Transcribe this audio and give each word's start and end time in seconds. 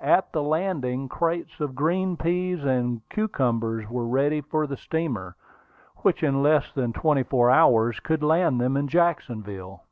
At 0.00 0.30
the 0.30 0.44
landing, 0.44 1.08
crates 1.08 1.58
of 1.58 1.74
green 1.74 2.16
peas 2.16 2.62
and 2.62 3.00
cucumbers 3.08 3.90
were 3.90 4.06
ready 4.06 4.40
for 4.40 4.64
the 4.68 4.76
steamer, 4.76 5.34
which 6.02 6.22
in 6.22 6.40
less 6.40 6.70
than 6.72 6.92
twenty 6.92 7.24
four 7.24 7.50
hours 7.50 7.98
could 7.98 8.22
land 8.22 8.60
them 8.60 8.76
in 8.76 8.86
Jacksonville. 8.86 9.82